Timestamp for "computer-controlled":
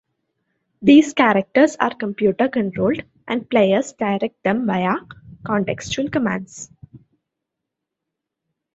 1.93-3.03